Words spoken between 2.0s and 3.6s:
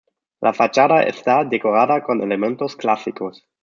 con elementos clásicos.